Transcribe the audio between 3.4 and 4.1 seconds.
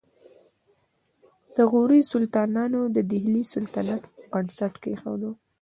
سلطنت